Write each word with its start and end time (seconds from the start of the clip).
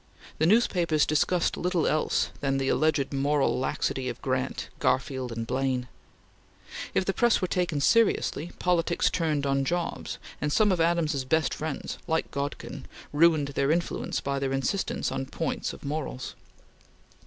The 0.39 0.47
newspapers 0.47 1.05
discussed 1.05 1.55
little 1.55 1.85
else 1.85 2.31
than 2.39 2.57
the 2.57 2.69
alleged 2.69 3.13
moral 3.13 3.59
laxity 3.59 4.09
of 4.09 4.19
Grant, 4.19 4.67
Garfield, 4.79 5.31
and 5.31 5.45
Blaine. 5.45 5.87
If 6.95 7.05
the 7.05 7.13
press 7.13 7.39
were 7.39 7.47
taken 7.47 7.79
seriously, 7.79 8.51
politics 8.57 9.11
turned 9.11 9.45
on 9.45 9.63
jobs, 9.63 10.17
and 10.41 10.51
some 10.51 10.71
of 10.71 10.81
Adams's 10.81 11.23
best 11.23 11.53
friends, 11.53 11.99
like 12.07 12.31
Godkin, 12.31 12.85
ruined 13.13 13.49
their 13.49 13.69
influence 13.69 14.19
by 14.21 14.39
their 14.39 14.53
insistence 14.53 15.11
on 15.11 15.27
points 15.27 15.71
of 15.71 15.85
morals. 15.85 16.33